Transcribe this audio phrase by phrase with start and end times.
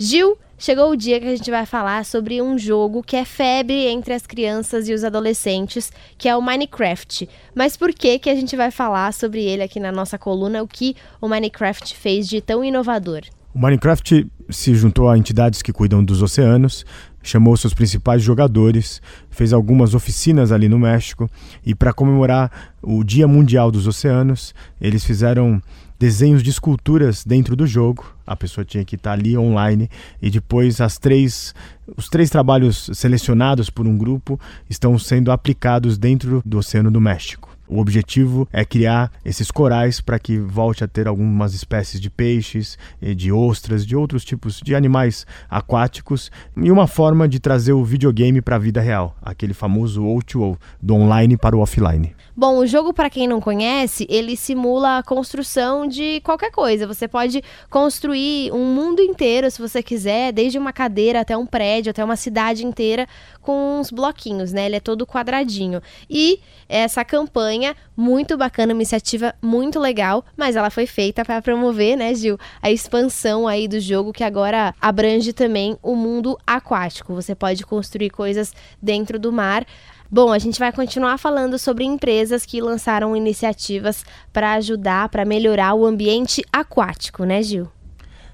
[0.00, 3.88] Gil, chegou o dia que a gente vai falar sobre um jogo que é febre
[3.88, 7.28] entre as crianças e os adolescentes, que é o Minecraft.
[7.52, 10.62] Mas por que que a gente vai falar sobre ele aqui na nossa coluna?
[10.62, 13.22] O que o Minecraft fez de tão inovador?
[13.52, 16.84] O Minecraft se juntou a entidades que cuidam dos oceanos,
[17.22, 21.28] chamou seus principais jogadores, fez algumas oficinas ali no México
[21.64, 22.50] e para comemorar
[22.82, 25.60] o Dia Mundial dos Oceanos, eles fizeram
[25.98, 28.04] desenhos de esculturas dentro do jogo.
[28.26, 29.90] A pessoa tinha que estar ali online
[30.22, 31.54] e depois as três,
[31.96, 37.47] os três trabalhos selecionados por um grupo estão sendo aplicados dentro do Oceano do México.
[37.68, 42.78] O objetivo é criar esses corais para que volte a ter algumas espécies de peixes,
[43.00, 48.40] de ostras, de outros tipos de animais aquáticos e uma forma de trazer o videogame
[48.40, 52.14] para a vida real, aquele famoso O2O, do online para o offline.
[52.34, 56.86] Bom, o jogo, para quem não conhece, ele simula a construção de qualquer coisa.
[56.86, 61.90] Você pode construir um mundo inteiro, se você quiser, desde uma cadeira até um prédio,
[61.90, 63.08] até uma cidade inteira,
[63.42, 64.66] com uns bloquinhos, né?
[64.66, 65.82] Ele é todo quadradinho.
[66.08, 66.38] E
[66.68, 67.57] essa campanha,
[67.96, 72.70] muito bacana, uma iniciativa muito legal, mas ela foi feita para promover, né, Gil, a
[72.70, 77.14] expansão aí do jogo que agora abrange também o mundo aquático.
[77.14, 79.64] Você pode construir coisas dentro do mar.
[80.10, 85.74] Bom, a gente vai continuar falando sobre empresas que lançaram iniciativas para ajudar, para melhorar
[85.74, 87.68] o ambiente aquático, né, Gil?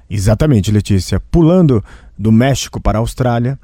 [0.08, 1.18] Exatamente, Letícia.
[1.18, 1.82] Pulando
[2.16, 3.58] do México para a Austrália,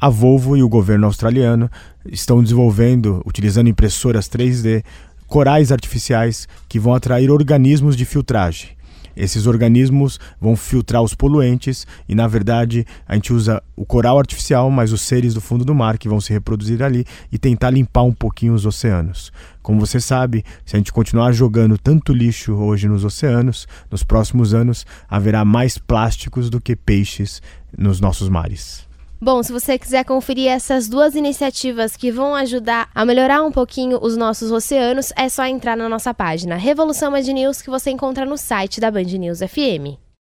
[0.00, 1.70] a Volvo e o governo australiano
[2.04, 4.84] estão desenvolvendo, utilizando impressoras 3D,
[5.26, 8.76] corais artificiais que vão atrair organismos de filtragem.
[9.16, 14.70] Esses organismos vão filtrar os poluentes e, na verdade, a gente usa o coral artificial,
[14.70, 18.02] mas os seres do fundo do mar que vão se reproduzir ali e tentar limpar
[18.02, 19.32] um pouquinho os oceanos.
[19.62, 24.52] Como você sabe, se a gente continuar jogando tanto lixo hoje nos oceanos, nos próximos
[24.52, 27.40] anos haverá mais plásticos do que peixes
[27.76, 28.86] nos nossos mares.
[29.18, 33.98] Bom, se você quiser conferir essas duas iniciativas que vão ajudar a melhorar um pouquinho
[34.02, 38.26] os nossos oceanos, é só entrar na nossa página Revolução Band News que você encontra
[38.26, 40.05] no site da Band News FM.